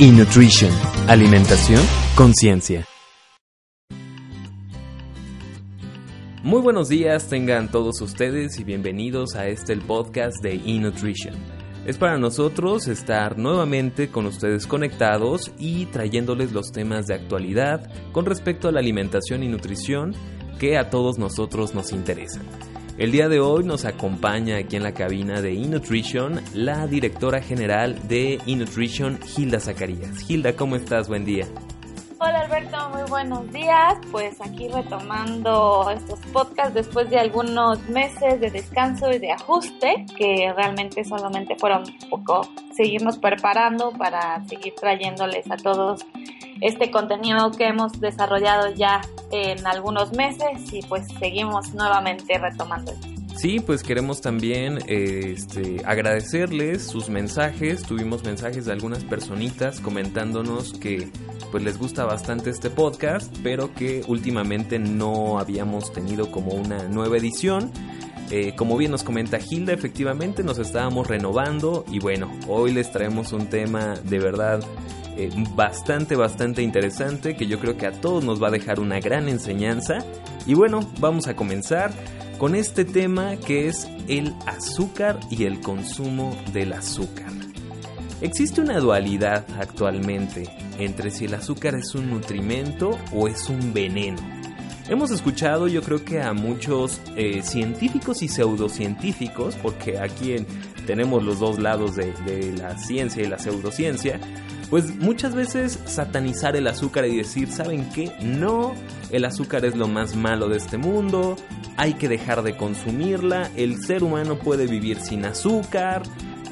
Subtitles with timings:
[0.00, 0.70] Y Nutrition.
[1.08, 1.84] Alimentación,
[2.14, 2.84] conciencia.
[6.44, 11.34] Muy buenos días tengan todos ustedes y bienvenidos a este el podcast de eNutrition.
[11.84, 18.24] Es para nosotros estar nuevamente con ustedes conectados y trayéndoles los temas de actualidad con
[18.24, 20.14] respecto a la alimentación y nutrición
[20.60, 22.46] que a todos nosotros nos interesan.
[22.98, 28.08] El día de hoy nos acompaña aquí en la cabina de eNutrition la directora general
[28.08, 30.28] de eNutrition, Hilda Zacarías.
[30.28, 31.06] Hilda, ¿cómo estás?
[31.06, 31.46] Buen día.
[32.18, 33.98] Hola Alberto, muy buenos días.
[34.10, 40.52] Pues aquí retomando estos podcasts después de algunos meses de descanso y de ajuste, que
[40.56, 42.40] realmente solamente fueron un poco,
[42.76, 46.04] seguimos preparando para seguir trayéndoles a todos
[46.60, 52.92] este contenido que hemos desarrollado ya en algunos meses y pues seguimos nuevamente retomando.
[53.38, 57.82] Sí, pues queremos también este, agradecerles sus mensajes.
[57.84, 61.08] Tuvimos mensajes de algunas personitas comentándonos que
[61.52, 67.16] pues les gusta bastante este podcast, pero que últimamente no habíamos tenido como una nueva
[67.16, 67.70] edición.
[68.30, 73.32] Eh, como bien nos comenta Hilda, efectivamente nos estábamos renovando y bueno, hoy les traemos
[73.32, 74.60] un tema de verdad
[75.18, 79.00] eh, bastante, bastante interesante que yo creo que a todos nos va a dejar una
[79.00, 79.98] gran enseñanza.
[80.46, 81.90] Y bueno, vamos a comenzar
[82.38, 87.32] con este tema que es el azúcar y el consumo del azúcar.
[88.20, 90.48] Existe una dualidad actualmente
[90.78, 94.18] entre si el azúcar es un nutrimento o es un veneno.
[94.88, 100.36] Hemos escuchado yo creo que a muchos eh, científicos y pseudocientíficos, porque aquí
[100.86, 104.18] tenemos los dos lados de, de la ciencia y la pseudociencia,
[104.70, 108.12] pues muchas veces satanizar el azúcar y decir, ¿saben qué?
[108.20, 108.74] No,
[109.10, 111.36] el azúcar es lo más malo de este mundo,
[111.76, 116.02] hay que dejar de consumirla, el ser humano puede vivir sin azúcar,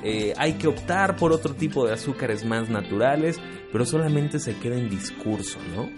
[0.02, 3.38] eh, hay que optar por otro tipo de azúcares más naturales,
[3.72, 5.90] pero solamente se queda en discurso, ¿no?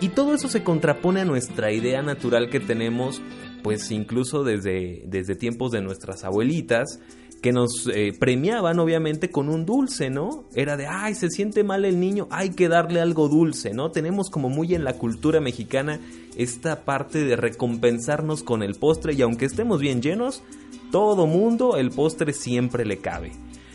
[0.00, 3.22] Y todo eso se contrapone a nuestra idea natural que tenemos,
[3.62, 7.00] pues incluso desde, desde tiempos de nuestras abuelitas,
[7.42, 10.44] que nos eh, premiaban obviamente con un dulce, ¿no?
[10.54, 13.90] Era de, ay, se siente mal el niño, hay que darle algo dulce, ¿no?
[13.90, 16.00] Tenemos como muy en la cultura mexicana
[16.36, 20.42] esta parte de recompensarnos con el postre y aunque estemos bien llenos,
[20.90, 23.32] todo mundo el postre siempre le cabe.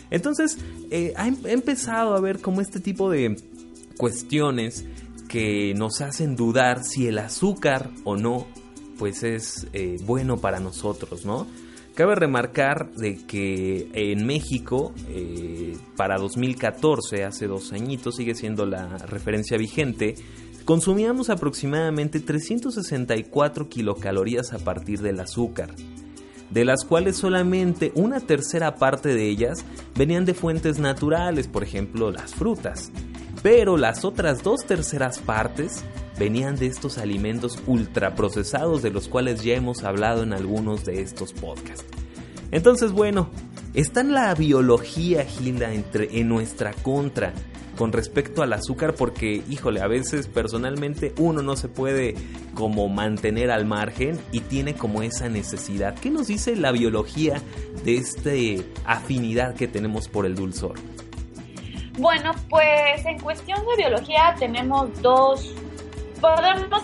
[0.09, 0.57] Entonces,
[0.89, 1.13] eh,
[1.45, 3.38] he empezado a ver como este tipo de
[3.97, 4.85] cuestiones
[5.29, 8.47] que nos hacen dudar si el azúcar o no,
[8.99, 11.47] pues es eh, bueno para nosotros, ¿no?
[11.96, 18.97] Cabe remarcar de que en México, eh, para 2014, hace dos añitos, sigue siendo la
[18.97, 20.16] referencia vigente,
[20.63, 25.75] consumíamos aproximadamente 364 kilocalorías a partir del azúcar,
[26.50, 32.09] de las cuales solamente una tercera parte de ellas venían de fuentes naturales, por ejemplo
[32.09, 32.90] las frutas,
[33.44, 35.84] pero las otras dos terceras partes
[36.22, 41.34] venían de estos alimentos ultraprocesados de los cuales ya hemos hablado en algunos de estos
[41.34, 41.84] podcasts.
[42.52, 43.32] Entonces, bueno,
[43.74, 47.34] está la biología, Gilda, entre, en nuestra contra
[47.76, 52.14] con respecto al azúcar porque, híjole, a veces personalmente uno no se puede
[52.53, 55.96] como mantener al margen y tiene como esa necesidad.
[55.96, 57.42] ¿Qué nos dice la biología
[57.84, 58.30] de esta
[58.86, 60.76] afinidad que tenemos por el dulzor?
[61.98, 65.56] Bueno, pues en cuestión de biología tenemos dos,
[66.22, 66.84] podemos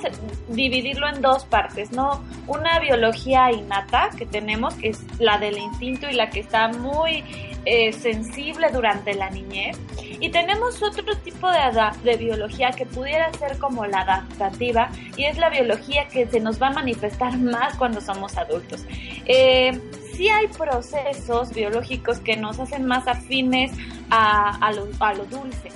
[0.50, 2.24] dividirlo en dos partes, ¿no?
[2.48, 7.24] Una biología innata que tenemos, que es la del instinto y la que está muy
[7.66, 9.78] eh, sensible durante la niñez.
[10.20, 11.60] Y tenemos otro tipo de,
[12.04, 16.60] de biología que pudiera ser como la adaptativa y es la biología que se nos
[16.62, 18.84] va a manifestar más cuando somos adultos.
[19.26, 19.80] Eh,
[20.16, 23.72] sí hay procesos biológicos que nos hacen más afines
[24.10, 25.70] a, a, lo, a lo dulce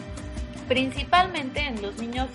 [0.71, 2.29] principalmente en los niños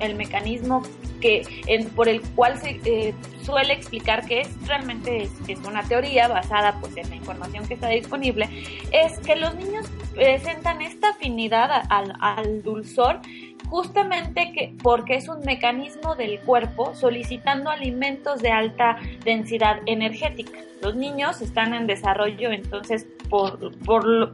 [0.00, 0.82] el, mecanismo
[1.20, 1.62] que
[1.94, 3.14] por el cual se eh,
[3.44, 7.88] suele explicar que es realmente es, una teoría basada pues en la información que está
[7.90, 8.48] disponible
[8.90, 13.20] es que los niños presentan esta afinidad al dulzor
[13.66, 20.58] justamente que, porque es un mecanismo del cuerpo solicitando alimentos de alta densidad energética.
[20.82, 23.76] Los niños están en desarrollo, entonces por,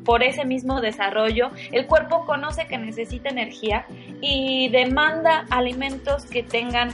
[0.05, 3.87] por, ese mismo desarrollo, el cuerpo conoce que necesita energía
[4.21, 6.91] y demanda alimentos que tengan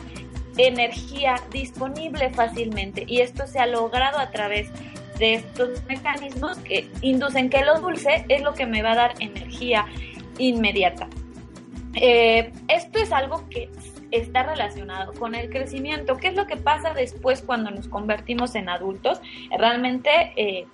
[0.57, 4.71] energía disponible fácilmente y esto se ha logrado a través
[5.19, 9.15] de estos mecanismos que inducen que lo dulce es lo que me va a dar
[9.21, 9.85] energía
[10.39, 11.09] inmediata.
[11.95, 13.69] Eh, esto es algo que
[14.11, 16.17] está relacionado con el crecimiento.
[16.17, 19.21] ¿Qué es lo que pasa después cuando nos convertimos en adultos?
[19.57, 20.67] Realmente eh,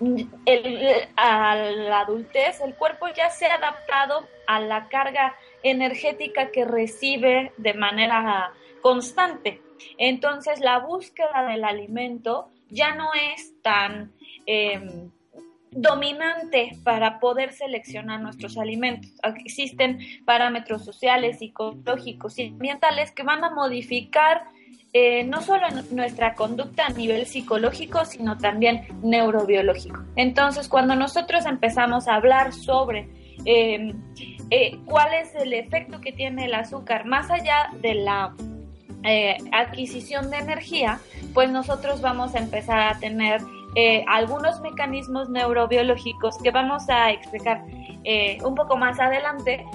[1.16, 7.52] a la adultez el cuerpo ya se ha adaptado a la carga energética que recibe
[7.56, 9.62] de manera constante.
[9.98, 14.12] Entonces la búsqueda del alimento ya no es tan
[14.46, 15.10] em,
[15.76, 19.12] dominante para poder seleccionar nuestros alimentos.
[19.44, 24.44] Existen parámetros sociales, psicológicos y ambientales que van a modificar
[24.92, 30.02] eh, no solo nuestra conducta a nivel psicológico, sino también neurobiológico.
[30.16, 33.06] Entonces, cuando nosotros empezamos a hablar sobre
[33.44, 33.92] em,
[34.50, 38.34] eh, cuál es el efecto que tiene el azúcar, más allá de la
[39.04, 40.98] eh, adquisición de energía,
[41.34, 43.42] pues nosotros vamos a empezar a tener
[43.76, 47.62] eh, algunos mecanismos neurobiológicos que vamos a explicar
[48.04, 49.66] eh, un poco más adelante,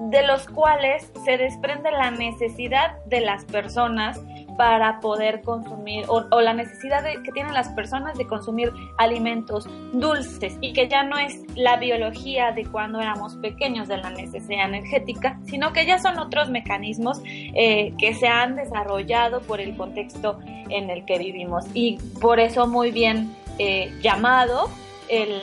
[0.00, 4.20] de los cuales se desprende la necesidad de las personas
[4.56, 10.72] para poder consumir o, la necesidad que tienen las personas de consumir alimentos dulces y
[10.72, 15.72] que ya no es la biología de cuando éramos pequeños de la necesidad energética, sino
[15.72, 20.38] que ya son otros mecanismos eh, que se han desarrollado por el contexto
[20.68, 21.64] en el que vivimos.
[21.74, 24.70] Y por eso muy bien eh, llamado
[25.08, 25.40] el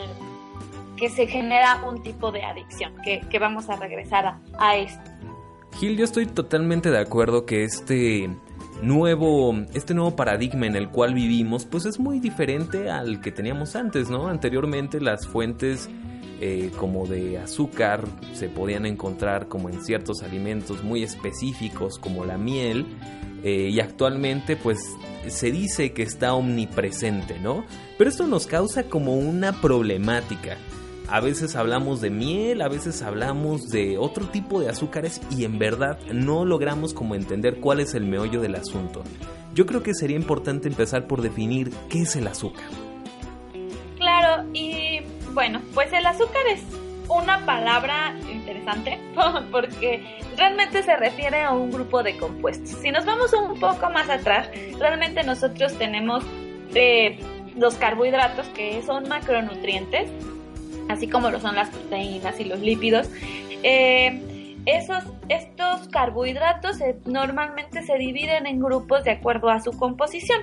[0.98, 5.12] que se genera un tipo de adicción, que, vamos a regresar a, a esto.
[5.80, 8.30] Gil, yo estoy totalmente de acuerdo que este
[8.82, 13.76] nuevo, este nuevo paradigma en el cual vivimos, pues es muy diferente al que teníamos
[13.76, 14.28] antes, ¿no?
[14.28, 15.90] Anteriormente las fuentes
[16.42, 22.38] eh, como de azúcar se podían encontrar como en ciertos alimentos muy específicos como la
[22.38, 22.86] miel
[23.44, 24.80] eh, y actualmente pues
[25.28, 27.66] se dice que está omnipresente, ¿no?
[27.98, 30.58] Pero esto nos causa como una problemática
[31.12, 35.58] a veces hablamos de miel, a veces hablamos de otro tipo de azúcares y en
[35.58, 39.04] verdad no logramos como entender cuál es el meollo del asunto.
[39.56, 42.66] Yo creo que sería importante empezar por definir qué es el azúcar.
[43.98, 45.00] Claro, y
[45.34, 46.62] bueno, pues el azúcar es
[47.10, 49.00] una palabra interesante
[49.52, 52.70] porque realmente se refiere a un grupo de compuestos.
[52.82, 56.24] Si nos vamos un poco más atrás, realmente nosotros tenemos
[56.74, 57.20] eh,
[57.56, 60.10] los carbohidratos que son macronutrientes
[60.90, 63.10] así como lo son las proteínas y los lípidos.
[63.64, 70.42] Eh, esos, estos carbohidratos normalmente se dividen en grupos de acuerdo a su composición.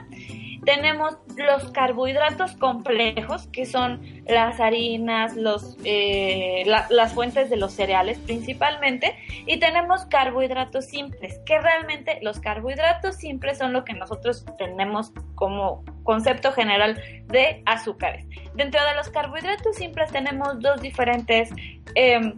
[0.66, 8.18] Tenemos los carbohidratos complejos, que son las harinas, los, eh, las fuentes de los cereales
[8.18, 9.16] principalmente,
[9.46, 15.84] y tenemos carbohidratos simples, que realmente los carbohidratos simples son lo que nosotros tenemos como
[16.02, 18.26] concepto general de azúcares.
[18.54, 21.50] Dentro de los carbohidratos simples tenemos dos diferentes
[21.94, 22.34] em,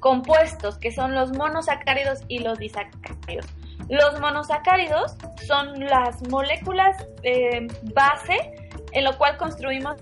[0.00, 3.46] compuestos, que son los monosacáridos y los disacáridos.
[3.90, 5.16] Los monosacáridos
[5.46, 8.52] son las moléculas eh, base
[8.92, 9.96] en lo cual construimos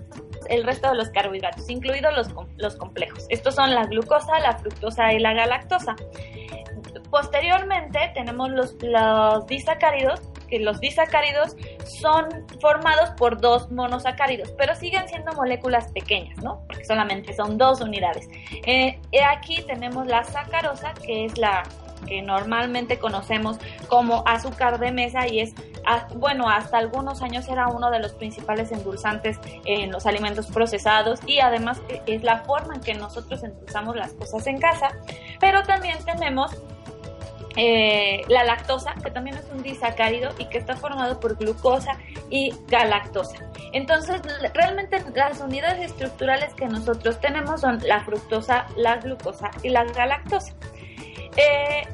[0.47, 2.27] el resto de los carbohidratos, incluidos los,
[2.57, 3.25] los complejos.
[3.29, 5.95] Estos son la glucosa, la fructosa y la galactosa.
[7.09, 11.55] Posteriormente tenemos los, los disacáridos, que los disacáridos
[12.01, 12.27] son
[12.61, 16.63] formados por dos monosacáridos, pero siguen siendo moléculas pequeñas, ¿no?
[16.67, 18.27] Porque solamente son dos unidades.
[18.65, 21.63] Eh, aquí tenemos la sacarosa, que es la
[22.07, 25.53] que normalmente conocemos como azúcar de mesa y es,
[25.85, 31.19] ah, bueno, hasta algunos años era uno de los principales endulzantes en los alimentos procesados
[31.25, 34.89] y además es la forma en que nosotros endulzamos las cosas en casa,
[35.39, 36.51] pero también tenemos
[37.55, 41.97] eh, la lactosa, que también es un disacárido y que está formado por glucosa
[42.29, 43.37] y galactosa.
[43.73, 44.21] Entonces,
[44.53, 50.53] realmente las unidades estructurales que nosotros tenemos son la fructosa, la glucosa y la galactosa.
[51.37, 51.87] Eh,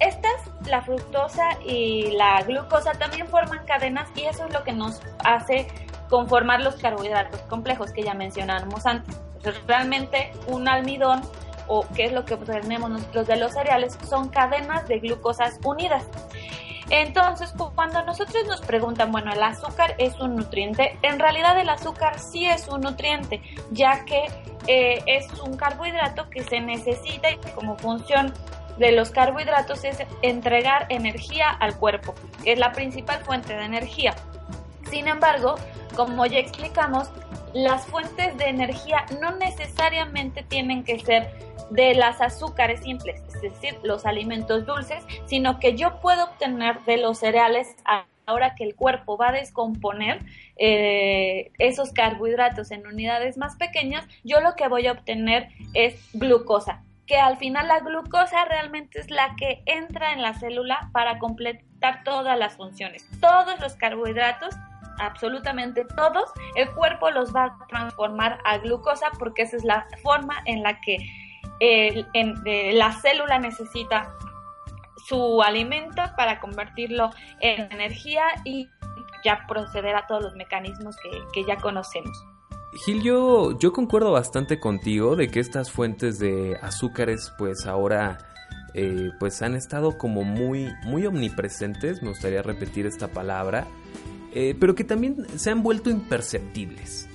[0.00, 5.00] estas, la fructosa y la glucosa, también forman cadenas y eso es lo que nos
[5.24, 5.68] hace
[6.08, 9.16] conformar los carbohidratos complejos que ya mencionamos antes.
[9.66, 11.22] realmente un almidón
[11.68, 16.04] o qué es lo que tenemos nosotros de los cereales son cadenas de glucosas unidas.
[16.90, 22.18] Entonces, cuando nosotros nos preguntan, bueno, el azúcar es un nutriente, en realidad el azúcar
[22.18, 24.26] sí es un nutriente, ya que
[24.66, 28.34] eh, es un carbohidrato que se necesita y como función
[28.78, 34.14] de los carbohidratos es entregar energía al cuerpo, que es la principal fuente de energía.
[34.90, 35.56] Sin embargo,
[35.96, 37.10] como ya explicamos,
[37.52, 41.30] las fuentes de energía no necesariamente tienen que ser
[41.70, 46.98] de las azúcares simples, es decir, los alimentos dulces, sino que yo puedo obtener de
[46.98, 47.74] los cereales
[48.26, 50.20] ahora que el cuerpo va a descomponer
[50.56, 56.82] eh, esos carbohidratos en unidades más pequeñas, yo lo que voy a obtener es glucosa,
[57.06, 62.04] que al final la glucosa realmente es la que entra en la célula para completar
[62.04, 63.06] todas las funciones.
[63.20, 64.54] Todos los carbohidratos
[64.98, 70.36] absolutamente todos, el cuerpo los va a transformar a glucosa porque esa es la forma
[70.46, 70.98] en la que
[72.72, 74.12] la célula necesita
[75.06, 78.68] su alimento para convertirlo en energía y
[79.24, 80.96] ya proceder a todos los mecanismos
[81.32, 82.24] que, ya conocemos.
[82.74, 88.18] Gil, yo, yo concuerdo bastante contigo de que estas fuentes de azúcares pues ahora
[88.72, 93.66] eh, pues han estado como muy, muy omnipresentes, me gustaría repetir esta palabra,
[94.34, 97.08] eh, pero que también se han vuelto imperceptibles.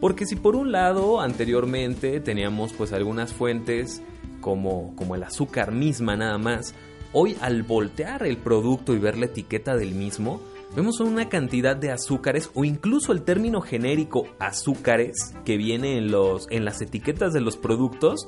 [0.00, 4.02] Porque si por un lado anteriormente teníamos pues algunas fuentes
[4.40, 6.74] como, como el azúcar misma nada más,
[7.12, 10.40] hoy al voltear el producto y ver la etiqueta del mismo,
[10.74, 16.46] vemos una cantidad de azúcares o incluso el término genérico azúcares que viene en, los,
[16.50, 18.26] en las etiquetas de los productos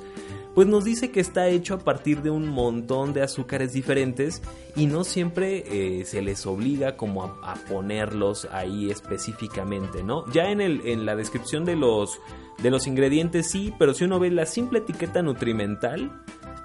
[0.59, 4.41] pues nos dice que está hecho a partir de un montón de azúcares diferentes
[4.75, 10.29] y no siempre eh, se les obliga como a, ponerlos ahí específicamente, ¿no?
[10.33, 12.19] Ya en, el, en la descripción de los,
[12.61, 16.11] de los ingredientes sí, pero si uno ve la simple etiqueta nutrimental,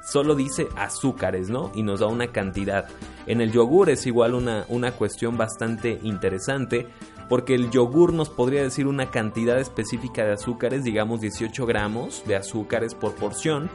[0.04, 1.72] solo dice azúcares, ¿no?
[1.74, 2.86] Y nos da una cantidad.
[3.26, 6.88] En el yogur es igual una, una cuestión bastante interesante
[7.28, 12.36] porque el yogur nos podría decir una cantidad específica de azúcares, digamos 18 gramos de
[12.36, 13.70] azúcares por porción.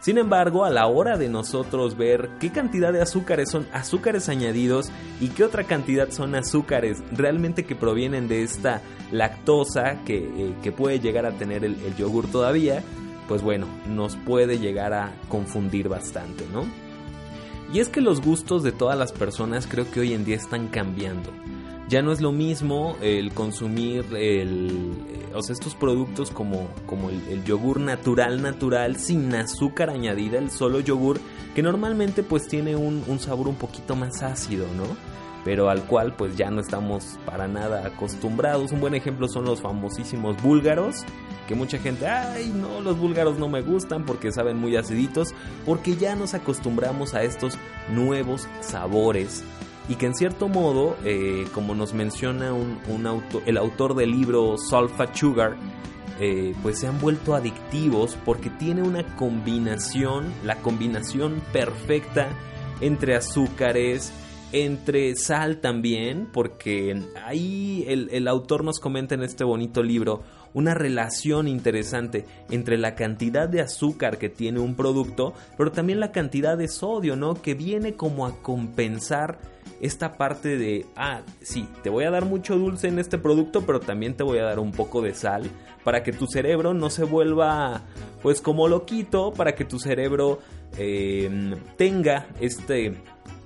[0.00, 4.90] Sin embargo, a la hora de nosotros ver qué cantidad de azúcares son azúcares añadidos
[5.20, 10.98] y qué otra cantidad son azúcares realmente que provienen de esta lactosa que, eh, puede
[10.98, 12.82] llegar a tener el yogur todavía,
[13.28, 16.64] pues bueno, nos puede llegar a confundir bastante, ¿no?
[17.72, 20.68] Y es que los gustos de todas las personas creo que hoy en día están
[20.68, 21.30] cambiando
[21.92, 24.46] ya no es lo mismo el consumir eh,
[25.34, 30.80] o sea, estos productos como, como el, yogur natural, natural, sin azúcar añadida, el solo
[30.80, 31.20] yogur,
[31.54, 35.11] que normalmente pues tiene un sabor un poquito más ácido, ¿no?
[35.44, 38.72] Pero al cual pues ya no estamos para nada acostumbrados.
[38.72, 41.04] Un buen ejemplo son los famosísimos búlgaros,
[41.48, 45.34] que mucha gente, ay no, los búlgaros no me gustan porque saben muy aciditos,
[45.64, 47.58] porque ya nos acostumbramos a estos
[47.90, 49.44] nuevos sabores
[49.88, 52.78] y que en cierto modo, eh, como nos menciona un,
[53.46, 55.56] el autor del libro Sulfat Sugar,
[56.20, 62.28] eh, pues se han vuelto adictivos porque tiene una combinación, la combinación perfecta
[62.80, 64.12] entre azúcares,
[64.52, 70.22] entre sal también, porque ahí el, el, autor nos comenta en este bonito libro
[70.54, 76.12] una relación interesante entre la cantidad de azúcar que tiene un producto, pero también la
[76.12, 77.40] cantidad de sodio, ¿no?
[77.40, 79.38] Que viene como a compensar
[79.80, 83.80] esta parte de, ah, sí, te voy a dar mucho dulce en este producto, pero
[83.80, 85.50] también te voy a dar un poco de sal
[85.82, 87.82] para que tu cerebro no se vuelva,
[88.22, 90.38] pues como loquito, para que tu cerebro
[90.76, 92.94] em, tenga este,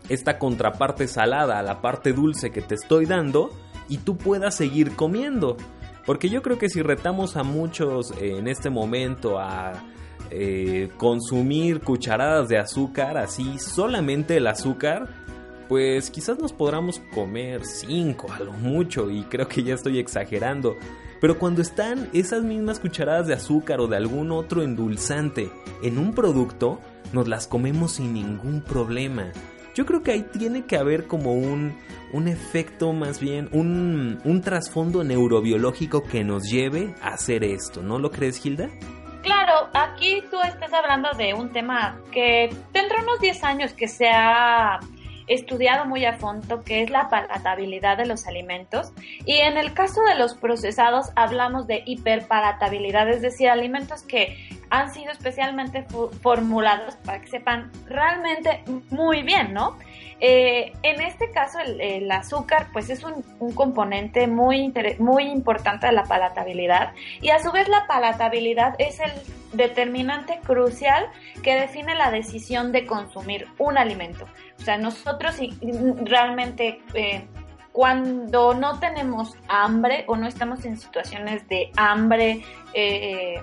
[0.08, 3.50] esta contraparte salada a la parte dulce que te estoy dando
[3.88, 5.56] y tú puedas seguir comiendo.
[6.04, 9.72] Porque yo creo que si retamos a muchos en este momento a
[10.30, 15.08] eh, consumir cucharadas de azúcar, así solamente el azúcar,
[15.68, 20.76] pues quizás nos podamos comer cinco a lo mucho y creo que ya estoy exagerando.
[21.20, 25.50] Pero cuando están esas mismas cucharadas de azúcar o de algún otro endulzante
[25.82, 26.78] en un producto,
[27.12, 29.32] nos las comemos sin ningún problema.
[29.76, 31.76] Yo creo que ahí tiene que haber como un,
[32.14, 37.98] un efecto más bien, un, un trasfondo neurobiológico que nos lleve a hacer esto, ¿no
[37.98, 38.70] lo crees, Hilda?
[39.22, 44.08] Claro, aquí tú estás hablando de un tema que de unos 10 años que se
[44.08, 44.80] ha
[45.26, 48.92] estudiado muy a fondo, que es la palatabilidad de los alimentos.
[49.24, 54.36] Y en el caso de los procesados hablamos de hiperpalatabilidad, es decir, alimentos que
[54.70, 55.86] han sido especialmente
[56.22, 59.76] formulados para que sepan realmente muy bien, ¿no?
[60.18, 63.22] Eh, en este caso, el, azúcar, pues es un,
[63.54, 69.12] componente muy, muy importante de la palatabilidad y a su vez la palatabilidad es el
[69.52, 71.06] determinante crucial
[71.42, 74.26] que define la decisión de consumir un alimento.
[74.58, 75.36] O sea, nosotros
[76.04, 77.26] realmente eh,
[77.72, 82.42] cuando no tenemos hambre o no estamos en situaciones de hambre,
[82.72, 83.42] eh,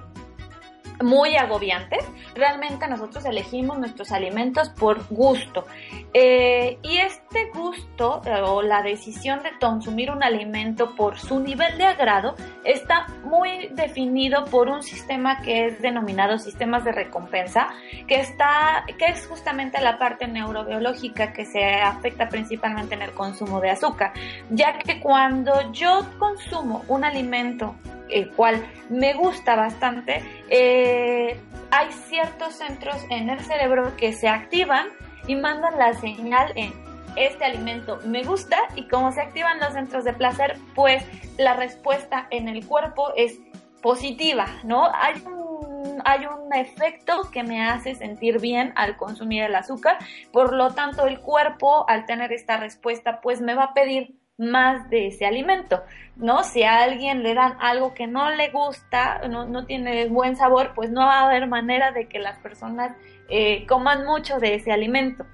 [1.04, 2.06] muy agobiantes,
[2.36, 5.66] realmente nosotros elegimos nuestros alimentos por gusto.
[6.14, 11.78] Eh, y este gusto eh, o la decisión de consumir un alimento por su nivel
[11.78, 17.70] de agrado está muy definido por un sistema que es denominado sistemas de recompensa,
[18.08, 23.60] que, está, que es justamente la parte neurobiológica que se afecta principalmente en el consumo
[23.60, 24.14] de azúcar,
[24.50, 27.76] ya que cuando yo consumo un alimento
[28.14, 31.40] el cual me gusta bastante, eh,
[31.72, 34.88] hay ciertos centros en el cerebro que se activan
[35.28, 36.84] y mandan la señal en
[37.16, 41.04] este alimento me gusta y como se activan los centros de placer, pues
[41.38, 43.40] la respuesta en el cuerpo es
[43.82, 44.90] positiva, ¿no?
[44.94, 49.98] Hay un, hay un efecto que me hace sentir bien al consumir el azúcar,
[50.32, 54.90] por lo tanto el cuerpo al tener esta respuesta pues me va a pedir más
[54.90, 55.84] de ese alimento,
[56.16, 56.44] ¿no?
[56.44, 60.74] Si a alguien le dan algo que no le gusta, no, no tiene buen sabor,
[60.74, 62.96] pues no va a haber manera de que las personas
[63.30, 65.26] eh, coman mucho de ese alimento.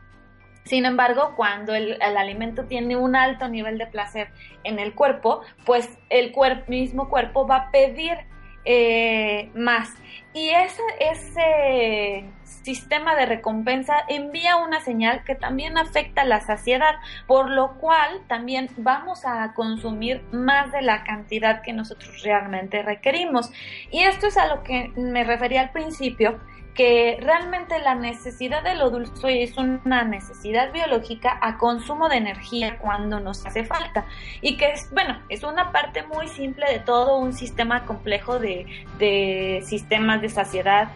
[0.65, 4.29] Sin embargo, cuando el, alimento tiene un alto nivel de placer
[4.63, 6.33] en el cuerpo, pues el
[6.67, 8.17] mismo cuerpo va a pedir
[8.65, 9.89] eh, más.
[10.33, 12.25] Y ese, ese
[12.69, 18.69] sistema de recompensa envía una señal que también afecta la saciedad, por lo cual también
[18.77, 23.51] vamos a consumir más de la cantidad que nosotros realmente requerimos.
[23.89, 26.39] Y esto es a lo que me refería al principio,
[26.75, 32.77] que realmente la necesidad de lo dulce es una necesidad biológica a consumo de energía
[32.77, 34.05] cuando nos hace falta
[34.41, 38.67] y que es, bueno, es una parte muy simple de todo un sistema complejo de,
[38.99, 40.89] de sistemas de saciedad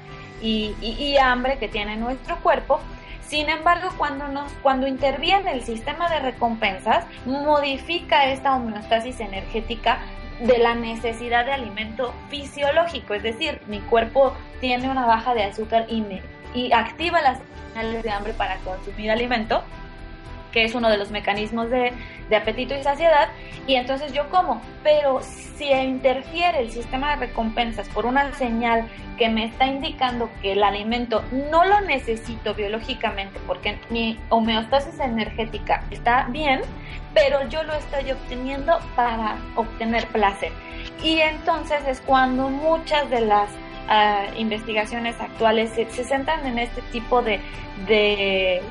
[0.43, 2.79] y, hambre que tiene nuestro cuerpo.
[3.21, 9.99] Sin embargo, cuando, nos, cuando interviene el sistema de recompensas, modifica esta homeostasis energética
[10.41, 15.85] de la necesidad de alimento fisiológico, es decir, mi cuerpo tiene una baja de azúcar
[15.87, 16.21] y, me,
[16.53, 19.63] y activa las señales de hambre para consumir alimento,
[20.53, 21.91] que es uno de los mecanismos de,
[22.29, 23.29] de, apetito y saciedad,
[23.67, 24.61] y entonces yo como.
[24.83, 30.53] Pero si interfiere el sistema de recompensas por una señal que me está indicando que
[30.53, 36.61] el alimento no lo necesito biológicamente porque mi homeostasis energética está bien,
[37.13, 40.51] pero yo lo estoy obteniendo para obtener placer.
[41.03, 43.49] Y entonces es cuando muchas de las
[43.87, 47.39] ah, investigaciones actuales se, centran en este tipo de,
[47.87, 48.61] de,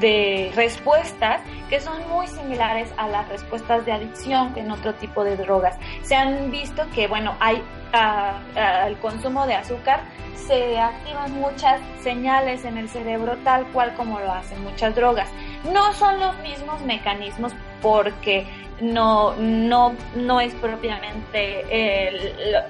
[0.00, 5.36] de, respuestas que son muy similares a las respuestas de adicción en otro tipo de
[5.36, 5.76] drogas.
[6.02, 10.00] Se han visto que, bueno, hay ah, ah, el consumo de azúcar
[10.34, 15.28] se activan muchas señales en el cerebro tal cual como lo hacen muchas drogas.
[15.70, 18.46] No son los mismos mecanismos porque
[18.80, 21.64] no, no, no es propiamente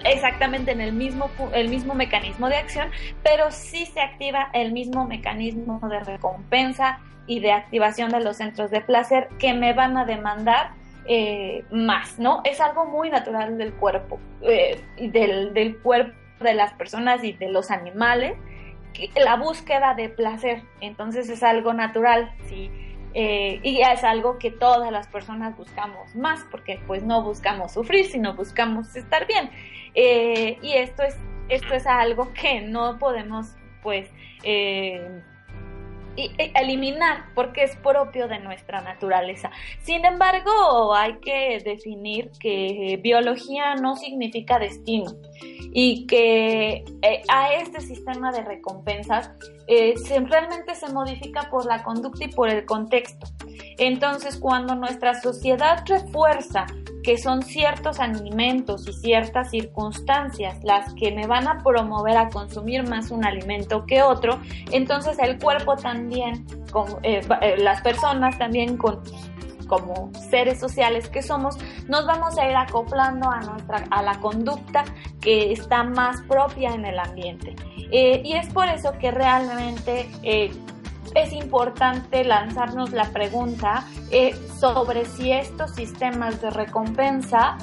[0.05, 2.91] exactamente en el mismo, el mismo mecanismo de acción,
[3.23, 8.73] pero sí se activa el mismo mecanismo de recompensa y de activación de los centros
[8.73, 10.73] de placer que me van a demandar
[11.11, 12.41] eh, más, ¿no?
[12.45, 17.51] Es algo muy natural del cuerpo, eh, del, del cuerpo de las personas y de
[17.51, 18.37] los animales,
[19.17, 22.71] la búsqueda de placer, entonces es algo natural, ¿sí?
[23.15, 28.07] Eh, y es algo que todas las personas buscamos más, porque pues no buscamos sufrir,
[28.07, 29.51] sino buscamos estar bien.
[29.95, 31.17] Y esto es,
[31.49, 34.11] esto es algo que no podemos pues
[36.19, 39.51] eh, eliminar porque es propio de nuestra naturaleza.
[39.83, 45.13] Sin embargo, hay que definir que biología no significa destino
[45.73, 49.31] y que eh, a este sistema de recompensas
[49.69, 49.95] eh,
[50.27, 53.27] realmente se modifica por la conducta y por el contexto.
[53.77, 56.67] Entonces, cuando nuestra sociedad refuerza
[57.09, 62.87] que son ciertos alimentos y ciertas circunstancias las que me van a promover a consumir
[62.87, 64.39] más un alimento que otro,
[64.73, 66.45] entonces el cuerpo también,
[67.03, 67.23] eh,
[67.61, 69.01] las personas también con
[69.67, 71.57] como seres sociales que somos,
[71.89, 74.85] nos vamos a ir acoplando a, nuestra, a la conducta
[75.19, 77.57] que está más propia en el ambiente.
[77.91, 80.51] Eh, y es por eso que realmente eh,
[81.23, 87.59] es importante lanzarnos la pregunta eh, sobre si estos sistemas de recompensa,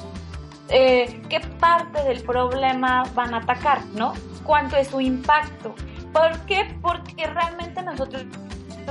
[0.68, 4.14] qué parte del problema van a atacar, ¿no?
[4.42, 5.74] ¿Cuánto es su impacto?
[6.12, 6.76] ¿Por qué?
[6.82, 8.24] Porque realmente nosotros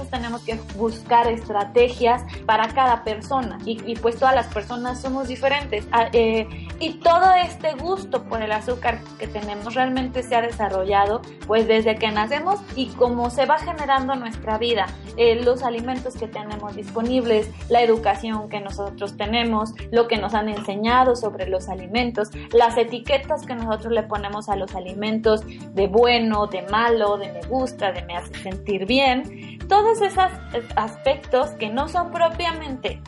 [0.04, 3.58] tenemos que buscar estrategias para cada persona.
[3.66, 5.88] Y, pues todas las personas somos diferentes.
[5.92, 6.48] Ah, eh,
[6.80, 11.96] y todo este gusto por el azúcar que tenemos realmente se ha desarrollado pues desde
[11.96, 14.86] que nacemos y como se va generando nuestra vida,
[15.18, 20.50] eh, los alimentos que tenemos disponibles, la educación que nosotros tenemos, lo que nos han
[20.50, 26.48] enseñado sobre los alimentos, las etiquetas que nosotros le ponemos a los alimentos de bueno,
[26.48, 30.32] de malo, de me gusta, de me hace sentir bien, todos esos
[30.76, 33.04] aspectos que no son propiamente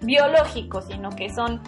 [0.00, 1.60] biológicos, sino que son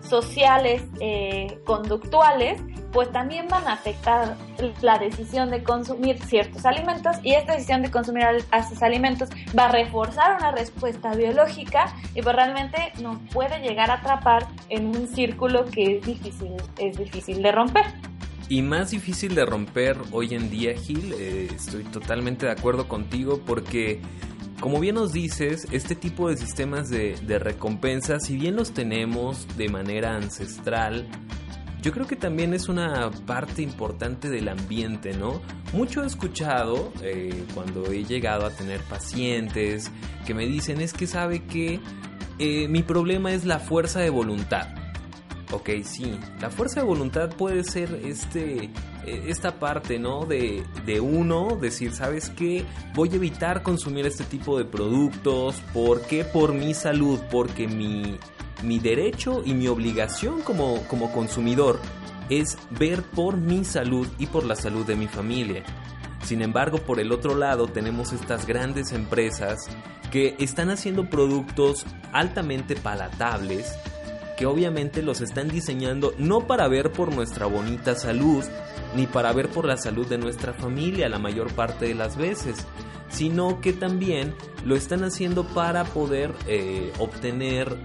[0.00, 4.36] sociales, eh, conductuales, pues también van a afectar
[4.80, 9.28] la decisión de consumir ciertos alimentos y esta decisión de consumir esos alimentos
[9.58, 14.86] va a reforzar una respuesta biológica y pues realmente nos puede llegar a atrapar en
[14.86, 17.84] un círculo que es difícil, es difícil de romper.
[18.48, 23.40] Y más difícil de romper hoy en día, Gil, eh, estoy totalmente de acuerdo contigo
[23.46, 24.00] porque
[24.62, 29.68] como bien nos dices, este tipo de sistemas de, recompensa, si bien los tenemos de
[29.68, 31.08] manera ancestral,
[31.82, 35.42] yo creo que también es una parte importante del ambiente, ¿no?
[35.72, 39.90] Mucho he escuchado eh, cuando he llegado a tener pacientes
[40.24, 41.80] que me dicen es que sabe que
[42.38, 44.68] eh, mi problema es la fuerza de voluntad.
[45.52, 48.70] Ok, sí, la fuerza de voluntad puede ser este,
[49.04, 50.24] eh, esta parte, ¿no?
[50.24, 52.64] De, de uno decir, ¿sabes qué?
[52.94, 55.60] Voy a evitar consumir este tipo de productos.
[55.74, 56.24] ¿Por qué?
[56.24, 58.18] Por mi salud, porque mi,
[58.62, 61.78] mi derecho y mi obligación como, como consumidor
[62.30, 65.64] es ver por mi salud y por la salud de mi familia.
[66.24, 69.66] Sin embargo, por el otro lado tenemos estas grandes empresas
[70.10, 73.76] que están haciendo productos altamente palatables
[74.36, 78.44] que obviamente los están diseñando no para ver por nuestra bonita salud,
[78.96, 82.66] ni para ver por la salud de nuestra familia la mayor parte de las veces,
[83.08, 87.76] sino que también lo están haciendo para poder eh, obtener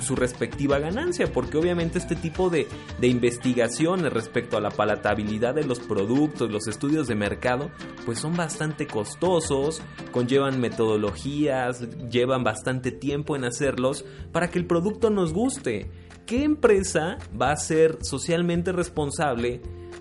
[0.00, 2.66] su respectiva ganancia, porque obviamente este tipo de,
[2.98, 7.70] de, investigaciones respecto a la palatabilidad de los productos, los estudios de mercado,
[8.04, 15.10] pues son bastante costosos, conllevan metodologías, llevan bastante tiempo en hacerlos para que el producto
[15.10, 15.90] nos guste.
[16.26, 19.60] ¿Qué empresa va a ser socialmente responsable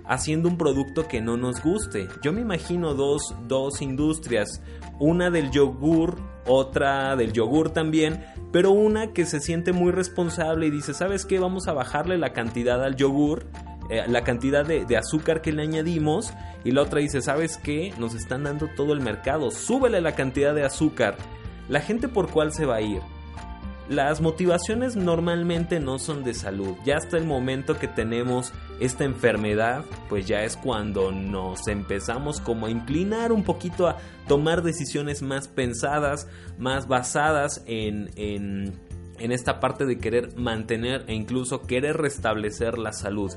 [0.10, 2.08] haciendo un producto que no nos guste.
[2.24, 4.62] Yo me imagino dos, dos industrias,
[5.00, 6.18] una del yogur,
[6.50, 11.40] otra del yogur también, pero una que se siente muy responsable y dice, ¿sabes qué?
[11.40, 13.46] Vamos a bajarle la cantidad al yogur,
[13.90, 16.34] eh, la cantidad de, azúcar que le añadimos,
[16.64, 17.94] y la otra dice, ¿sabes qué?
[17.98, 21.16] Nos están dando todo el mercado, súbele la cantidad de azúcar.
[21.70, 23.02] La gente por cuál se va a ir
[23.90, 26.76] las motivaciones normalmente no son de salud.
[26.86, 32.68] Ya hasta el momento que tenemos esta enfermedad, pues ya es cuando nos empezamos como
[32.68, 33.98] a inclinar un poquito a
[34.28, 36.28] tomar decisiones más pensadas,
[36.60, 38.78] más basadas en, en,
[39.32, 43.32] esta parte de querer mantener e incluso querer restablecer la salud.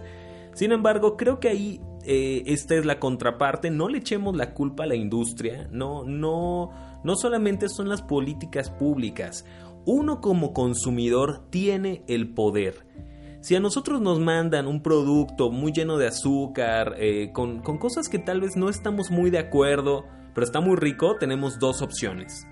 [0.54, 3.70] Sin embargo, creo que ahí eh, esta es la contraparte.
[3.70, 5.66] No le echemos la culpa a la industria.
[5.72, 9.46] No, no, no solamente son las políticas públicas
[9.84, 12.86] uno como consumidor tiene el poder.
[13.40, 18.08] Si a nosotros nos mandan un producto muy lleno de azúcar, eh, con, con cosas
[18.08, 22.46] que tal vez no estamos muy de acuerdo, pero está muy rico, tenemos dos opciones.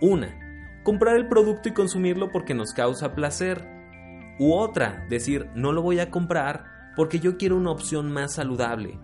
[0.00, 0.38] Una,
[0.84, 3.66] comprar el producto y consumirlo porque nos causa placer.
[4.38, 8.98] U otra, decir, no lo voy a comprar porque yo quiero una opción más saludable.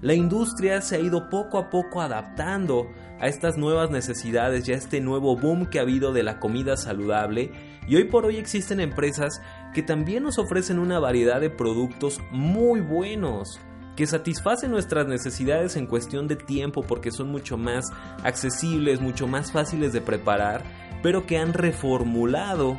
[0.00, 2.88] La industria se ha ido poco a poco adaptando
[3.20, 6.76] a estas nuevas necesidades y a este nuevo boom que ha habido de la comida
[6.76, 7.50] saludable.
[7.88, 9.40] Y hoy por hoy existen empresas
[9.74, 13.58] que también nos ofrecen una variedad de productos muy buenos
[13.96, 17.86] que satisfacen nuestras necesidades en cuestión de tiempo porque son mucho más
[18.22, 20.62] accesibles, mucho más fáciles de preparar,
[21.02, 22.78] pero que han reformulado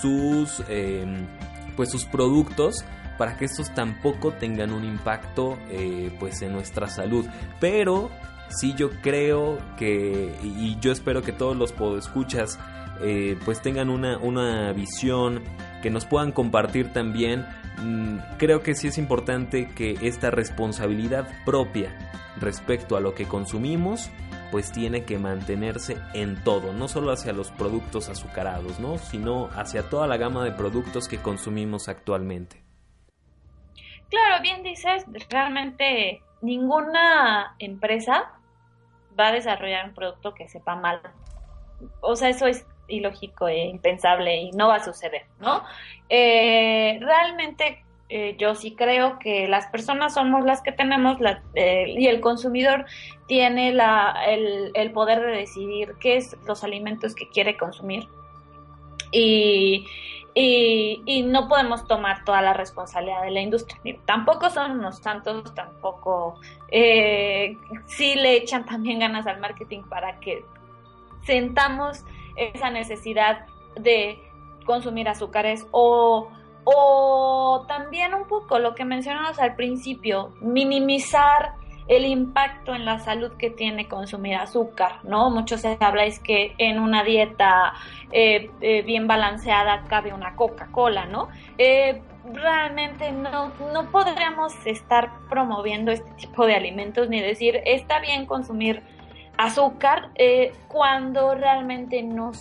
[0.00, 1.28] sus, em,
[1.76, 2.84] pues sus productos
[3.18, 7.26] para que estos tampoco tengan un impacto eh, pues en nuestra salud.
[7.60, 8.10] Pero
[8.48, 12.58] sí yo creo que, y yo espero que todos los podescuchas
[13.00, 15.42] eh, pues tengan una, una visión
[15.82, 17.46] que nos puedan compartir también.
[17.82, 21.94] Mm, creo que sí es importante que esta responsabilidad propia
[22.40, 24.10] respecto a lo que consumimos
[24.50, 28.96] pues tiene que mantenerse en todo, no solo hacia los productos azucarados, ¿no?
[28.98, 32.65] sino hacia toda la gama de productos que consumimos actualmente.
[34.08, 38.32] Claro, bien dices, realmente ninguna empresa
[39.18, 41.00] va a desarrollar un producto que sepa mal.
[42.00, 45.62] O sea, eso es ilógico e impensable y no va a suceder, ¿no?
[46.08, 52.06] Eh, realmente eh, yo sí creo que las personas somos las que tenemos la, y
[52.06, 52.86] el consumidor
[53.26, 58.06] tiene la, el, el, poder de decidir qué es los alimentos que quiere consumir.
[59.10, 59.86] Y,
[60.38, 63.98] y, no podemos tomar toda la responsabilidad de la industria.
[64.04, 66.38] Tampoco son unos santos, tampoco
[66.70, 70.44] eh, sí le echan también ganas al marketing para que
[71.22, 72.04] sentamos
[72.36, 73.46] esa necesidad
[73.76, 74.20] de
[74.66, 76.28] consumir azúcares o
[76.68, 81.54] o también un poco lo que mencionamos al principio, minimizar
[81.88, 85.30] el impacto en la salud que tiene consumir azúcar, ¿no?
[85.30, 87.74] Mucho se habla es que en una dieta
[88.12, 91.28] eh, eh, bien balanceada cabe una Coca-Cola, ¿no?
[91.58, 98.26] Eh, realmente no, no podríamos estar promoviendo este tipo de alimentos ni decir está bien
[98.26, 98.82] consumir
[99.38, 100.10] azúcar
[100.66, 102.32] cuando realmente no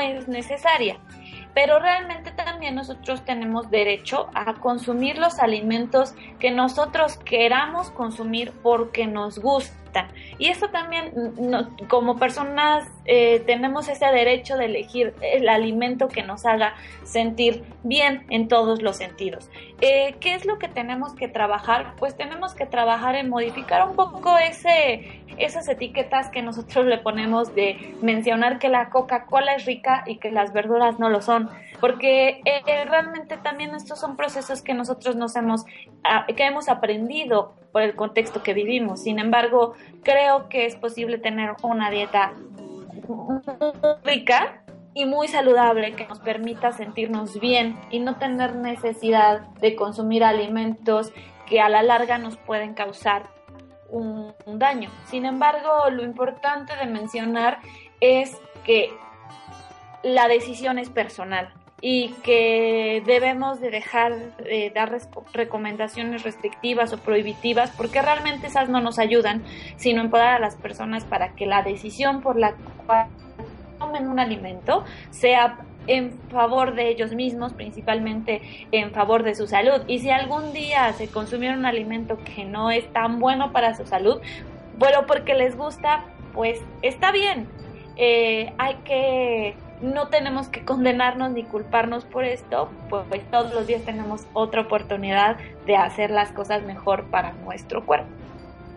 [0.00, 0.98] es necesaria
[1.54, 9.06] pero realmente también nosotros tenemos derecho a consumir los alimentos que nosotros queramos consumir porque
[9.06, 9.80] nos gusta
[10.38, 11.12] y eso también,
[11.88, 18.24] como personas, eh, tenemos ese derecho de elegir el alimento que nos haga sentir bien
[18.30, 19.50] en todos los sentidos.
[19.80, 21.94] Eh, ¿Qué es lo que tenemos que trabajar?
[21.98, 27.54] Pues tenemos que trabajar en modificar un poco ese, esas etiquetas que nosotros le ponemos
[27.54, 31.48] de mencionar que la Coca-Cola es rica y que las verduras no lo son,
[31.80, 35.64] porque eh, realmente también estos son procesos que nosotros nos hemos,
[36.04, 39.02] ah, que hemos aprendido por el contexto que vivimos.
[39.02, 42.32] Sin embargo, creo que es posible tener una dieta
[44.04, 44.62] rica
[44.94, 51.12] y muy saludable que nos permita sentirnos bien y no tener necesidad de consumir alimentos
[51.46, 53.28] que a la larga nos pueden causar
[53.90, 54.90] un, daño.
[55.06, 57.58] Sin embargo, lo importante de mencionar
[58.00, 58.90] es que
[60.02, 64.98] la decisión es personal y que debemos de dejar de dar
[65.32, 69.42] recomendaciones restrictivas o prohibitivas porque realmente esas no nos ayudan,
[69.76, 72.54] sino empoderar a las personas para que la decisión por la
[72.86, 73.08] cual
[73.78, 75.58] tomen un alimento sea
[75.90, 79.82] en favor de ellos mismos, principalmente en favor de su salud.
[79.88, 83.84] Y si algún día se consumieron un alimento que no es tan bueno para su
[83.86, 84.20] salud,
[84.78, 87.48] bueno, porque les gusta, pues está bien.
[87.96, 93.82] Eh, hay que no tenemos que condenarnos ni culparnos por esto, pues, todos los días
[93.82, 98.08] tenemos otra oportunidad de hacer las cosas mejor para nuestro cuerpo.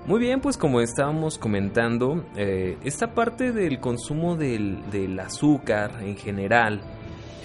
[0.05, 6.81] Muy bien, pues como estábamos comentando, eh, esta parte del consumo del azúcar en general,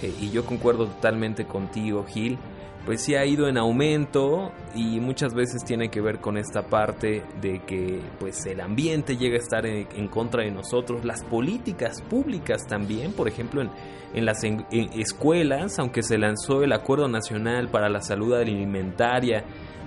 [0.01, 2.37] eh, y yo concuerdo totalmente contigo, Gil,
[2.85, 7.23] pues sí ha ido en aumento y muchas veces tiene que ver con esta parte
[7.41, 12.65] de que pues el ambiente llega a estar en, contra de nosotros, las políticas públicas
[12.67, 18.33] también, por ejemplo en, las escuelas, aunque se lanzó el Acuerdo Nacional para la Salud
[18.33, 19.43] Alimentaria,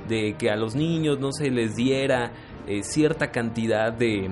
[0.08, 2.30] de que a los niños no se les diera
[2.68, 4.30] eh, cierta cantidad de,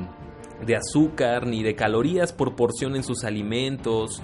[0.64, 4.22] de azúcar ni de calorías por porción en sus alimentos,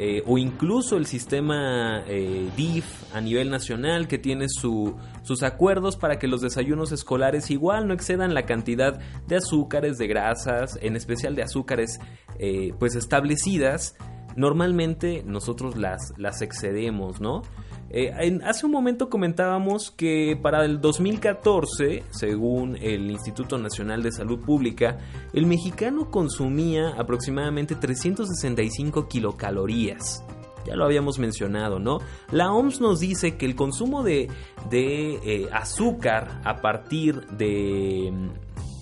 [0.00, 6.20] eh, o incluso el sistema eh, DIF a nivel nacional que tiene sus acuerdos para
[6.20, 11.34] que los desayunos escolares igual no excedan la cantidad de azúcares, de grasas, en especial
[11.34, 11.98] de azúcares
[12.38, 13.96] eh, pues establecidas.
[14.36, 17.42] Normalmente nosotros las, las excedemos, ¿no?
[17.90, 24.40] Eh, hace un momento comentábamos que para el 2014, según el Instituto Nacional de Salud
[24.40, 24.98] Pública,
[25.32, 30.22] el mexicano consumía aproximadamente 365 kilocalorías.
[30.66, 32.00] Ya lo habíamos mencionado, ¿no?
[32.30, 34.28] La OMS nos dice que el consumo de,
[34.70, 38.12] eh, azúcar a partir de...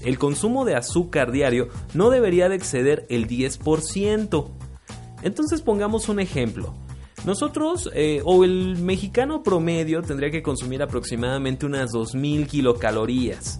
[0.03, 4.51] El consumo de azúcar diario no debería de exceder el 10%.
[5.23, 6.75] Entonces pongamos un ejemplo.
[7.27, 13.59] Nosotros, eh, o el mexicano promedio, tendría que consumir aproximadamente unas 2.000 kilocalorías.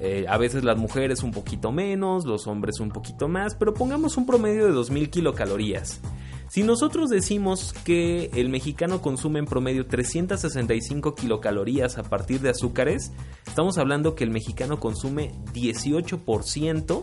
[0.00, 4.16] Eh, a veces las mujeres un poquito menos, los hombres un poquito más, pero pongamos
[4.16, 6.00] un promedio de 2.000 kilocalorías.
[6.48, 13.12] Si nosotros decimos que el mexicano consume en promedio 365 kilocalorías a partir de azúcares,
[13.46, 17.02] estamos hablando que el mexicano consume 18%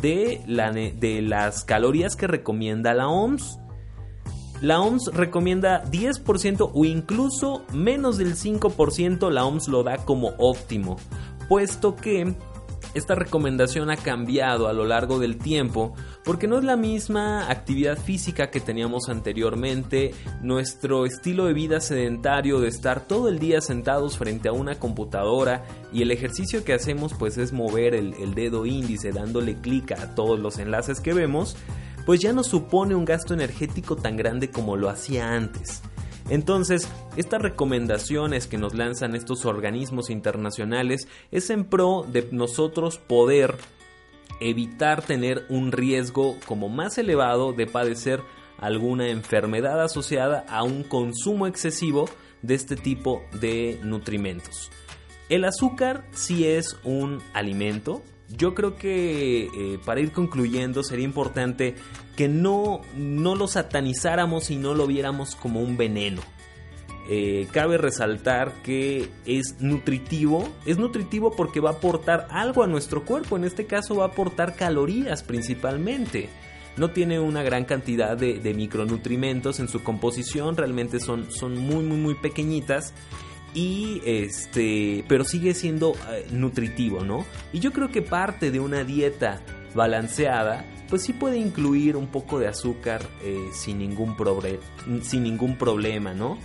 [0.00, 3.59] de, de las calorías que recomienda la OMS.
[4.60, 10.96] La OMS recomienda 10% o incluso menos del 5%, la OMS lo da como óptimo,
[11.48, 12.34] puesto que
[12.92, 15.94] esta recomendación ha cambiado a lo largo del tiempo
[16.24, 22.60] porque no es la misma actividad física que teníamos anteriormente, nuestro estilo de vida sedentario
[22.60, 27.14] de estar todo el día sentados frente a una computadora y el ejercicio que hacemos
[27.14, 31.56] pues es mover el, el dedo índice dándole clic a todos los enlaces que vemos,
[32.10, 35.80] pues ya no supone un gasto energético tan grande como lo hacía antes.
[36.28, 43.54] Entonces, estas recomendaciones que nos lanzan estos organismos internacionales es en pro de nosotros poder
[44.40, 48.20] evitar tener un riesgo como más elevado de padecer
[48.58, 52.10] alguna enfermedad asociada a un consumo excesivo
[52.42, 54.72] de este tipo de nutrimentos.
[55.28, 58.02] El azúcar sí es un alimento.
[58.36, 61.74] Yo creo que eh, para ir concluyendo sería importante
[62.16, 66.22] que no, no lo satanizáramos y no lo viéramos como un veneno.
[67.08, 70.48] Eh, cabe resaltar que es nutritivo.
[70.64, 73.36] Es nutritivo porque va a aportar algo a nuestro cuerpo.
[73.36, 76.28] En este caso va a aportar calorías principalmente.
[76.76, 80.56] No tiene una gran cantidad de, de micronutrimentos en su composición.
[80.56, 82.94] Realmente son, son muy muy muy pequeñitas
[83.54, 88.84] y este pero sigue siendo eh, nutritivo no y yo creo que parte de una
[88.84, 89.40] dieta
[89.74, 94.16] balanceada pues sí puede incluir un poco de azúcar eh, sin ningún
[95.02, 96.38] sin ningún problema no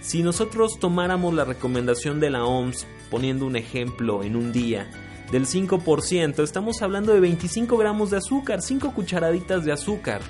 [0.00, 4.90] si nosotros tomáramos la recomendación de la OMS poniendo un ejemplo en un día
[5.30, 10.22] del 5%, estamos hablando de 25 gramos de azúcar, 5 cucharaditas de azúcar.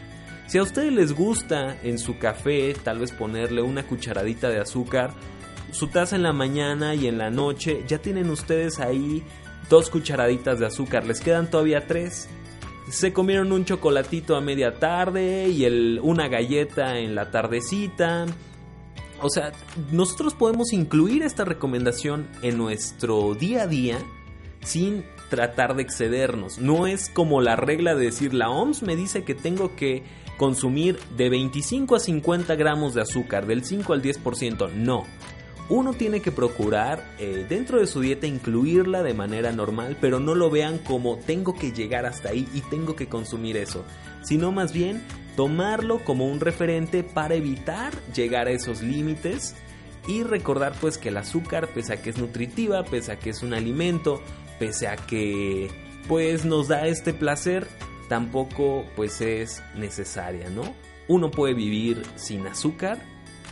[0.47, 5.13] Si a ustedes les gusta en su café tal vez ponerle una cucharadita de azúcar,
[5.73, 9.23] su taza en la mañana y en la noche, ya tienen ustedes ahí
[9.69, 12.29] dos cucharaditas de azúcar, les quedan todavía tres.
[12.91, 15.65] Se comieron un chocolatito a media tarde y
[16.01, 18.27] una galleta en la tardecita.
[19.23, 19.53] O sea,
[19.93, 23.99] nosotros podemos incluir esta recomendación en nuestro día a día
[24.63, 26.59] sin tratar de excedernos.
[26.59, 30.03] No es como la regla de decir la OMS me dice que tengo que
[30.37, 34.73] consumir de 25 a 50 gramos de azúcar, del 5 al 10%.
[34.73, 35.05] No,
[35.71, 40.35] uno tiene que procurar eh, dentro de su dieta incluirla de manera normal, pero no
[40.35, 43.85] lo vean como tengo que llegar hasta ahí y tengo que consumir eso,
[44.23, 45.01] sino más bien
[45.37, 49.55] tomarlo como un referente para evitar llegar a esos límites
[50.09, 53.45] y recordar pues que el azúcar, pese a que es nutritiva, pese a que es
[53.45, 54.21] un alimento,
[54.59, 55.71] pese a que
[56.09, 57.69] pues nos da este placer,
[58.09, 60.75] tampoco pues es necesaria, ¿no?
[61.07, 62.99] Uno puede vivir sin azúcar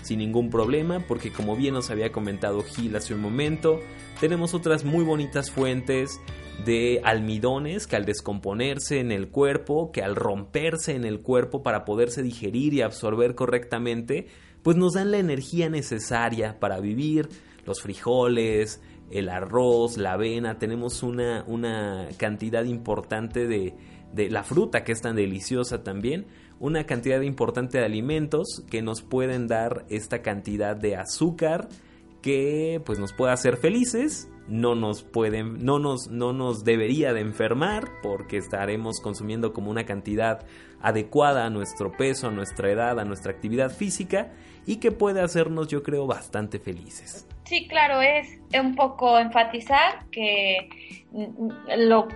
[0.02, 3.80] sin ningún problema porque como bien nos había comentado Gil hace un momento,
[4.20, 6.20] tenemos otras muy bonitas fuentes
[6.64, 11.84] de almidones que al descomponerse en el cuerpo, que al romperse en el cuerpo para
[11.84, 14.26] poderse digerir y absorber correctamente,
[14.62, 17.28] pues nos dan la energía necesaria para vivir,
[17.64, 18.80] los frijoles,
[19.10, 23.74] el arroz, la avena, tenemos una, una cantidad importante de,
[24.12, 26.26] de la fruta que es tan deliciosa también,
[26.60, 31.68] una cantidad importante de alimentos que nos pueden dar esta cantidad de azúcar
[32.22, 37.20] que pues nos puede hacer felices, no nos pueden no nos no nos debería de
[37.20, 40.44] enfermar porque estaremos consumiendo como una cantidad
[40.80, 44.32] adecuada a nuestro peso, a nuestra edad, a nuestra actividad física
[44.66, 47.26] y que puede hacernos yo creo bastante felices.
[47.44, 48.28] Sí, claro, es
[48.60, 50.68] un poco enfatizar que
[51.76, 52.08] lo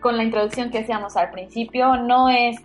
[0.00, 2.56] con la introducción que hacíamos al principio no es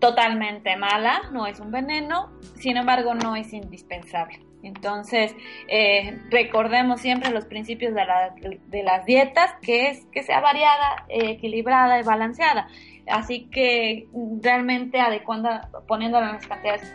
[0.00, 4.40] totalmente mala, no es un veneno, sin embargo no es indispensable.
[4.62, 5.34] Entonces,
[5.68, 12.02] eh, recordemos siempre los principios de, las dietas, que es que sea variada, equilibrada y
[12.02, 12.68] balanceada.
[13.06, 14.06] Así que
[14.42, 15.50] realmente adecuando,
[15.86, 16.94] poniéndola en las cantidades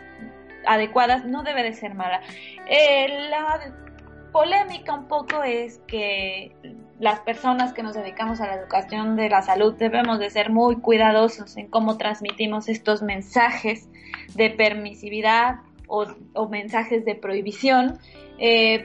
[0.66, 2.20] adecuadas no debe de ser mala.
[2.68, 3.72] Eh, la
[4.32, 6.54] polémica un poco es que
[6.98, 10.76] las personas que nos dedicamos a la educación de la salud debemos de ser muy
[10.76, 13.88] cuidadosos en cómo transmitimos estos mensajes
[14.34, 15.56] de permisividad
[15.88, 16.06] o,
[16.48, 17.98] mensajes de prohibición.
[18.38, 18.84] Eh,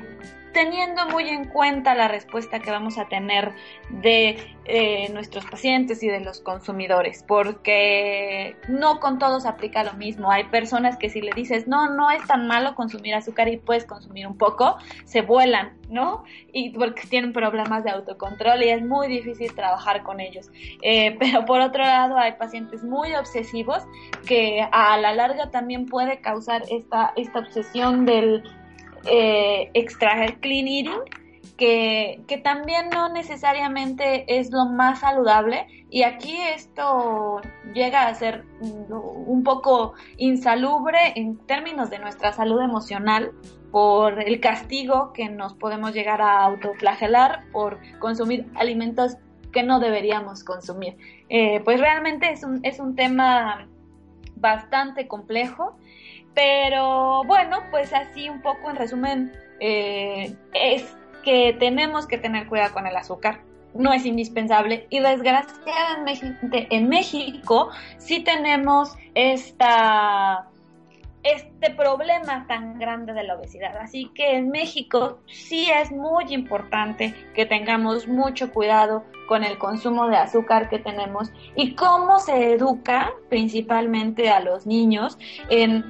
[0.53, 3.53] teniendo muy en cuenta la respuesta que vamos a tener
[3.89, 10.31] de eh, nuestros pacientes y de los consumidores, porque no con todos aplica lo mismo.
[10.31, 13.85] Hay personas que si le dices, no, no es tan malo consumir azúcar y puedes
[13.85, 16.23] consumir un poco, se vuelan, ¿no?
[16.53, 20.49] Y porque tienen problemas de autocontrol y es muy difícil trabajar con ellos.
[20.81, 23.83] Eh, pero por otro lado, hay pacientes muy obsesivos
[24.27, 28.43] que a la larga también puede causar esta, esta obsesión del
[29.05, 31.01] eh, extraer clean eating,
[31.57, 35.67] que, que, también no necesariamente es lo más saludable.
[35.89, 37.41] Y aquí esto
[37.73, 38.45] llega a ser
[38.89, 43.31] un poco insalubre en términos de nuestra salud emocional
[43.71, 49.17] por el castigo que nos podemos llegar a autoflagelar por consumir alimentos
[49.51, 50.97] que no deberíamos consumir.
[51.29, 53.67] Eh, pues realmente es un, es un tema
[54.35, 55.77] bastante complejo
[56.33, 62.73] pero bueno, pues así un poco en resumen, eh, es que tenemos que tener cuidado
[62.73, 63.41] con el azúcar.
[63.73, 70.47] No es indispensable y desgraciadamente en México sí tenemos esta
[71.23, 73.77] este problema tan grande de la obesidad.
[73.77, 80.09] Así que en México sí es muy importante que tengamos mucho cuidado con el consumo
[80.09, 85.17] de azúcar que tenemos y cómo se educa principalmente a los niños
[85.49, 85.85] en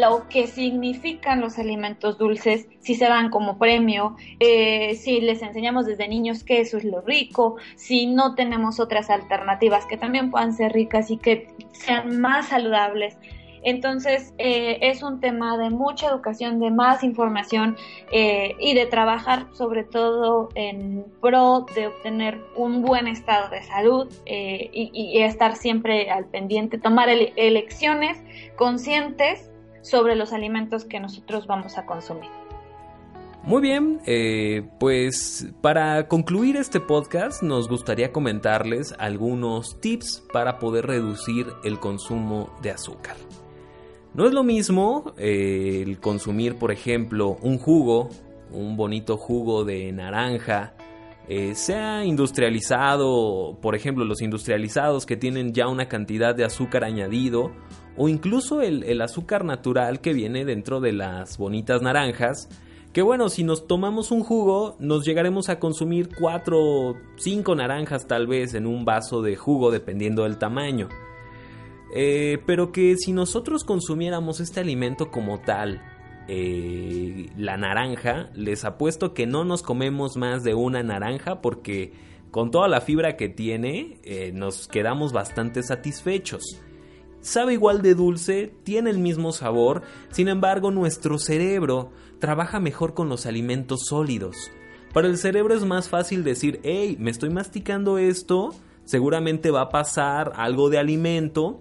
[0.00, 5.86] lo que significan los alimentos dulces, si se dan como premio, eh, si les enseñamos
[5.86, 10.52] desde niños que eso es lo rico, si no tenemos otras alternativas que también puedan
[10.52, 13.18] ser ricas y que sean más saludables
[13.62, 17.76] entonces, eh, es un tema de mucha educación, de más información
[18.12, 24.08] eh, y de trabajar sobre todo en pro de obtener un buen estado de salud
[24.26, 28.18] eh, y, estar siempre al pendiente, tomar elecciones
[28.56, 29.50] conscientes
[29.82, 32.30] sobre los alimentos que nosotros vamos a consumir.
[33.42, 34.00] Muy bien,
[34.78, 42.50] pues para concluir este podcast nos gustaría comentarles algunos tips para poder reducir el consumo
[42.62, 43.16] de azúcar.
[44.18, 48.08] No es lo mismo eh, el consumir, por ejemplo, un jugo,
[48.50, 50.74] un bonito jugo de naranja,
[51.28, 57.52] eh, sea industrializado, por ejemplo, los industrializados que tienen ya una cantidad de azúcar añadido,
[57.96, 62.48] o incluso el, el azúcar natural que viene dentro de las bonitas naranjas,
[62.92, 68.08] que bueno, si nos tomamos un jugo, nos llegaremos a consumir 4 o 5 naranjas
[68.08, 70.88] tal vez en un vaso de jugo, dependiendo del tamaño.
[71.94, 75.80] Eh, pero que si nosotros consumiéramos este alimento como tal,
[76.28, 81.92] eh, la naranja, les apuesto que no nos comemos más de una naranja porque
[82.30, 86.60] con toda la fibra que tiene eh, nos quedamos bastante satisfechos.
[87.20, 93.08] Sabe igual de dulce, tiene el mismo sabor, sin embargo nuestro cerebro trabaja mejor con
[93.08, 94.50] los alimentos sólidos.
[94.92, 99.68] Para el cerebro es más fácil decir, hey, me estoy masticando esto, seguramente va a
[99.70, 101.60] pasar algo de alimento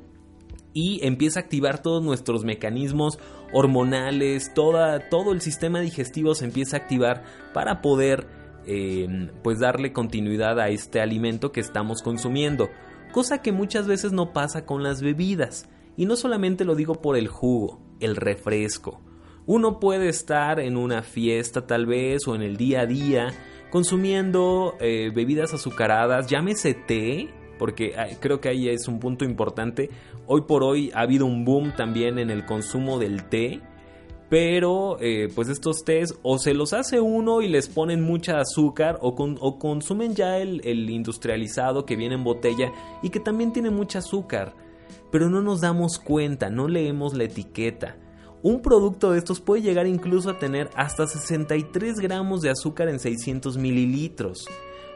[0.77, 3.17] y empieza a activar todos nuestros mecanismos
[3.51, 8.27] hormonales, toda, todo el sistema digestivo se empieza a activar para poder
[8.67, 12.69] em, pues darle continuidad a este alimento que estamos consumiendo,
[13.11, 15.67] cosa que muchas veces no pasa con las bebidas.
[15.95, 19.01] Y no solamente lo digo por el jugo, el refresco.
[19.47, 23.29] Uno puede estar en una fiesta tal vez o en el día a día
[23.71, 29.89] consumiendo eh, bebidas azucaradas, llámese té, porque creo que ahí es un punto importante.
[30.29, 33.61] Hoy por hoy ha habido un boom también en el consumo del té,
[34.29, 38.99] pero eh, pues estos tés o se los hace uno y les ponen mucha azúcar
[39.01, 39.15] o,
[39.57, 44.53] consumen ya el, el industrializado que viene en botella y que también tiene mucha azúcar,
[45.13, 47.95] pero no nos damos cuenta, no leemos la etiqueta.
[48.43, 52.99] Un producto de estos puede llegar incluso a tener hasta 63 gramos de azúcar en
[52.99, 54.45] 600 mililitros.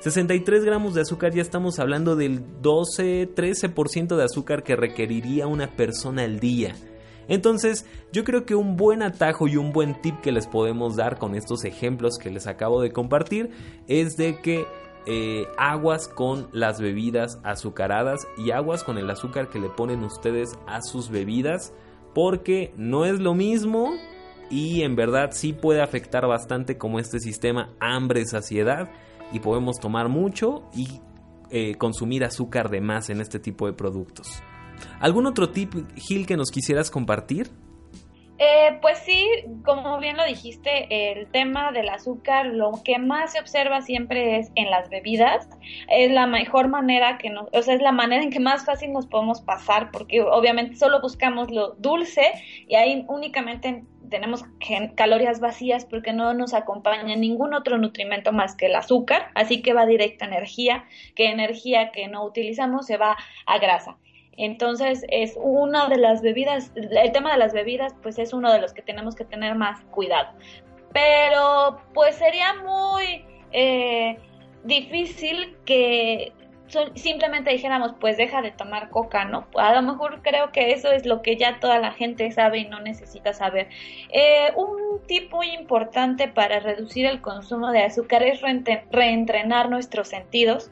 [0.02, 6.24] 63 gramos de azúcar ya estamos hablando del 12-13% de azúcar que requeriría una persona
[6.24, 6.74] al día.
[7.28, 11.20] Entonces, yo creo que un buen atajo y un buen tip que les podemos dar
[11.20, 13.52] con estos ejemplos que les acabo de compartir
[13.88, 14.66] es de que
[15.06, 20.54] eh, aguas con las bebidas azucaradas y aguas con el azúcar que le ponen ustedes
[20.66, 21.74] a sus bebidas
[22.16, 23.92] porque no es lo mismo
[24.50, 28.90] y en verdad sí puede afectar bastante como este sistema hambre-saciedad
[29.32, 31.02] y podemos tomar mucho y
[31.50, 34.42] eh, consumir azúcar de más en este tipo de productos.
[35.00, 37.52] ¿Algún otro tip, Gil, que nos quisieras compartir?
[38.44, 39.30] Eh, pues sí,
[39.64, 44.52] como bien lo dijiste, el tema del azúcar, lo que más se observa siempre es
[44.56, 45.48] en las bebidas.
[45.88, 48.94] Es la mejor manera que nos, o sea, es la manera en que más fácil
[48.94, 52.24] nos podemos pasar, porque obviamente solo buscamos lo dulce
[52.68, 54.44] y ahí únicamente tenemos
[54.96, 59.74] calorías vacías porque no nos acompaña ningún otro nutrimento más que el azúcar, así que
[59.74, 63.98] va directo a energía, que energía que no utilizamos se va a grasa.
[64.42, 68.60] Entonces es una de las bebidas, el tema de las bebidas pues es uno de
[68.60, 70.30] los que tenemos que tener más cuidado.
[70.92, 74.18] Pero pues sería muy eh,
[74.64, 76.34] difícil que
[76.96, 79.46] simplemente dijéramos, pues deja de tomar coca, ¿no?
[79.58, 82.66] A lo mejor creo que eso es lo que ya toda la gente sabe y
[82.66, 83.70] no necesita saber.
[84.12, 88.42] Eh, un tip muy importante para reducir el consumo de azúcar es
[88.90, 90.72] reentrenar nuestros sentidos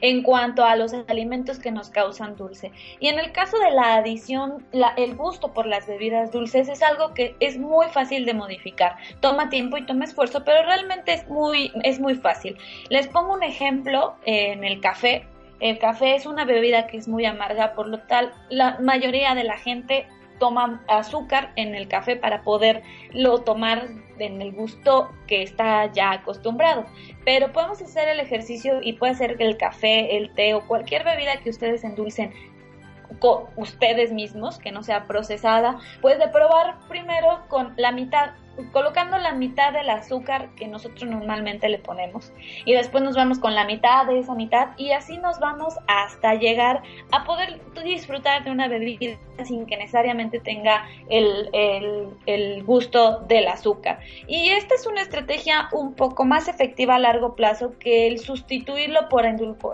[0.00, 2.72] en cuanto a los alimentos que nos causan dulce.
[2.98, 4.66] Y en el caso de la adición,
[4.96, 8.96] el gusto por las bebidas dulces es algo que es muy fácil de modificar.
[9.20, 12.56] Toma tiempo y toma esfuerzo, pero realmente es muy, es muy fácil.
[12.88, 15.26] Les pongo un ejemplo en el café.
[15.60, 19.44] El café es una bebida que es muy amarga, por lo tal la mayoría de
[19.44, 20.06] la gente
[20.40, 23.86] toma azúcar en el café para poderlo tomar
[24.18, 26.84] en el gusto que está ya acostumbrado.
[27.24, 31.36] Pero podemos hacer el ejercicio y puede ser el café, el té o cualquier bebida
[31.36, 32.32] que ustedes endulcen
[33.56, 38.30] ustedes mismos, que no sea procesada, pues de probar primero con la mitad
[38.72, 42.32] colocando la mitad del azúcar que nosotros normalmente le ponemos
[42.64, 46.34] y después nos vamos con la mitad de esa mitad y así nos vamos hasta
[46.34, 51.48] llegar a poder disfrutar de una bebida sin que necesariamente tenga el,
[52.26, 54.00] el, gusto del azúcar.
[54.26, 59.08] Y esta es una estrategia un poco más efectiva a largo plazo que el sustituirlo
[59.08, 59.24] por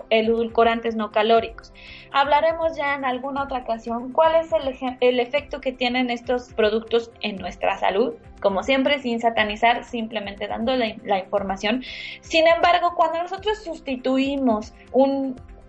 [0.09, 1.73] edulcorantes no calóricos.
[2.11, 7.11] Hablaremos ya en alguna otra ocasión cuál es el, el efecto que tienen estos productos
[7.21, 11.83] en nuestra salud como siempre, sin satanizar, simplemente dando la, información.
[12.21, 14.73] Sin embargo, cuando nosotros sustituimos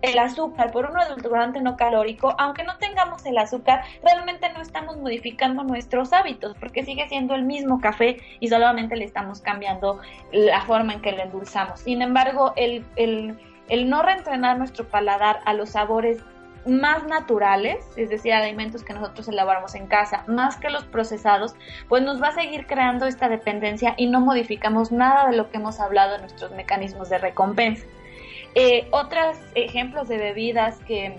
[0.02, 4.96] el azúcar por un edulcorante no calórico, aunque no tengamos el azúcar, realmente no estamos
[4.98, 10.00] modificando nuestros hábitos, porque sigue siendo el mismo café y solamente le estamos cambiando
[10.32, 11.80] la forma en que le endulzamos.
[11.80, 12.84] Sin embargo, el,
[13.68, 16.18] el no reentrenar nuestro paladar a los sabores
[16.66, 21.54] más naturales, es decir, alimentos que nosotros elaboramos en casa, más que los procesados,
[21.88, 25.58] pues nos va a seguir creando esta dependencia y no modificamos nada de lo que
[25.58, 27.86] hemos hablado en nuestros mecanismos de recompensa.
[28.54, 31.16] Eh, otros ejemplos de bebidas que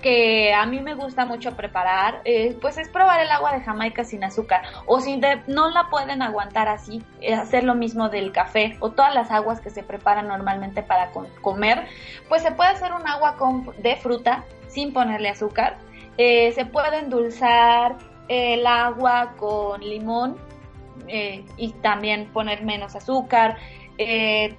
[0.00, 4.04] que a mí me gusta mucho preparar, eh, pues es probar el agua de Jamaica
[4.04, 4.62] sin azúcar.
[4.86, 9.14] O si no la pueden aguantar así, eh, hacer lo mismo del café o todas
[9.14, 11.86] las aguas que se preparan normalmente para comer,
[12.28, 15.78] pues se puede hacer un agua con, de fruta sin ponerle azúcar.
[16.16, 17.96] Eh, se puede endulzar
[18.28, 20.36] el agua con limón
[21.56, 23.56] y también poner menos azúcar.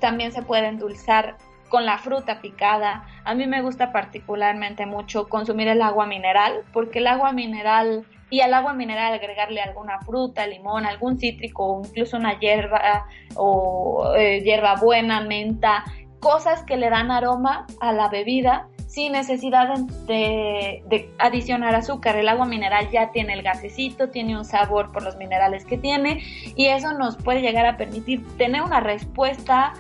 [0.02, 1.38] también se puede endulzar
[1.72, 3.05] con la fruta picada.
[3.24, 8.41] A mí me gusta particularmente mucho consumir el agua mineral, porque el agua mineral y
[8.41, 13.05] al agua mineral agregarle alguna fruta, limón, algún cítrico o incluso una hierba
[13.36, 15.86] o eh, hierba buena, menta,
[16.19, 19.74] cosas que le dan aroma a la bebida sin necesidad
[20.05, 22.17] de, de, adicionar azúcar.
[22.17, 26.22] El agua mineral ya tiene el gasecito, tiene un sabor por los minerales que tiene
[26.57, 29.74] y eso nos puede llegar a permitir tener una respuesta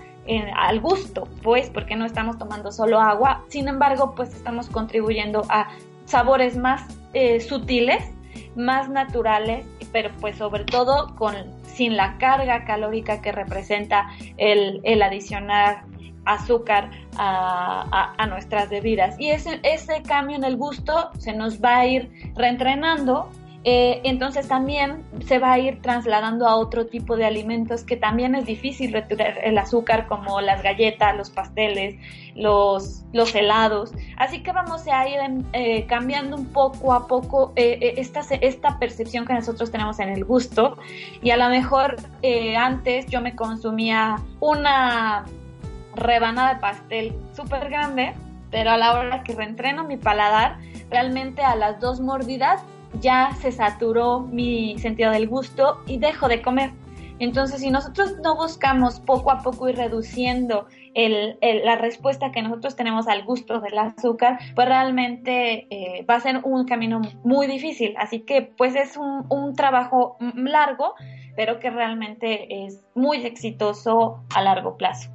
[0.55, 5.69] al gusto, pues, porque no estamos tomando solo agua, sin embargo, pues estamos contribuyendo a
[6.05, 8.03] sabores más eh, sutiles,
[8.55, 15.01] más naturales, pero pues sobre todo con, sin la carga calórica que representa el, el
[15.01, 15.83] adicionar
[16.25, 19.19] azúcar a, a, nuestras bebidas.
[19.19, 23.29] Y ese, ese cambio en el gusto se nos va a ir reentrenando
[23.63, 28.33] eh, entonces también se va a ir trasladando a otro tipo de alimentos que también
[28.33, 31.95] es difícil retirar el azúcar, como las galletas, los pasteles,
[32.35, 33.93] los, los helados.
[34.17, 35.19] Así que vamos a ir
[35.53, 40.25] eh, cambiando un poco a poco eh, esta, esta percepción que nosotros tenemos en el
[40.25, 40.77] gusto.
[41.21, 41.97] Y a lo mejor
[42.57, 45.25] antes yo me consumía una
[45.95, 48.13] rebanada de pastel súper grande,
[48.49, 50.57] pero a la hora que reentreno mi paladar,
[50.89, 52.63] realmente a las dos mordidas
[52.99, 56.71] ya se saturó mi sentido del gusto y dejo de comer.
[57.19, 60.65] Entonces, si nosotros no buscamos poco a poco ir reduciendo
[60.95, 66.41] la respuesta que nosotros tenemos al gusto del azúcar, pues realmente eh, va a ser
[66.43, 67.93] un camino muy difícil.
[67.97, 70.95] Así que, pues es un trabajo largo,
[71.35, 75.11] pero que realmente es muy exitoso a largo plazo.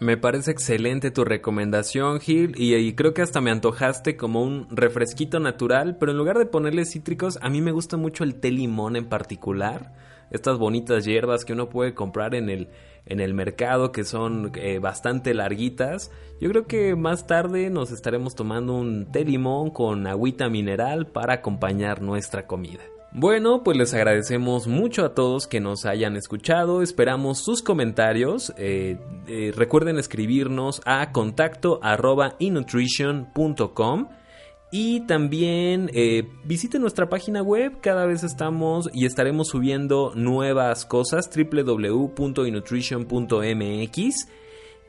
[0.00, 5.40] Me parece excelente tu recomendación, Gil, y, creo que hasta me antojaste como un refresquito
[5.40, 8.94] natural, pero en lugar de ponerle cítricos, a mí me gusta mucho el té limón
[8.94, 9.92] en particular,
[10.30, 12.68] estas bonitas hierbas que uno puede comprar en el,
[13.06, 16.12] en el mercado, que son eh, bastante larguitas.
[16.40, 21.34] Yo creo que más tarde nos estaremos tomando un té limón con agüita mineral para
[21.34, 22.82] acompañar nuestra comida.
[23.10, 28.98] Bueno, pues les agradecemos mucho a todos que nos hayan escuchado, esperamos sus comentarios, eh,
[29.26, 32.36] eh, recuerden escribirnos a contacto arroba
[34.70, 41.30] y también eh, visiten nuestra página web, cada vez estamos y estaremos subiendo nuevas cosas,
[41.34, 44.28] www.innutrition.mx.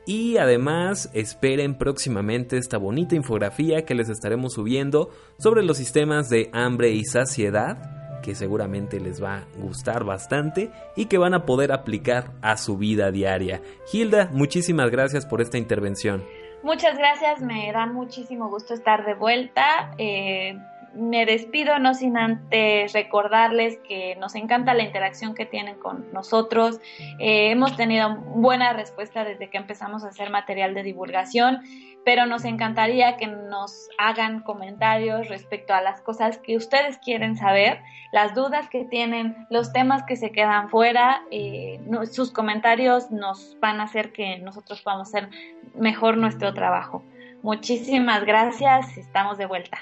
[0.06, 6.50] Y además esperen próximamente esta bonita infografía que les estaremos subiendo sobre los sistemas de
[6.52, 11.72] hambre y saciedad que seguramente les va a gustar bastante y que van a poder
[11.72, 13.60] aplicar a su vida diaria.
[13.92, 16.24] Hilda, muchísimas gracias por esta intervención.
[16.62, 19.94] Muchas gracias, me da muchísimo gusto estar de vuelta.
[19.96, 20.58] Eh,
[20.94, 26.80] me despido no sin antes recordarles que nos encanta la interacción que tienen con nosotros.
[27.18, 31.60] Eh, hemos tenido buena respuesta desde que empezamos a hacer material de divulgación
[32.04, 37.80] pero nos encantaría que nos hagan comentarios respecto a las cosas que ustedes quieren saber,
[38.12, 41.22] las dudas que tienen, los temas que se quedan fuera.
[41.30, 41.80] Eh,
[42.10, 45.28] sus comentarios nos van a hacer que nosotros podamos hacer
[45.74, 47.04] mejor nuestro trabajo.
[47.42, 49.78] Muchísimas gracias, estamos de vuelta.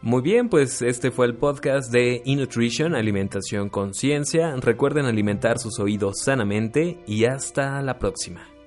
[0.00, 4.54] Muy bien, pues este fue el podcast de Innutrition, Alimentación Conciencia.
[4.56, 8.57] Recuerden alimentar sus oídos sanamente y hasta la próxima.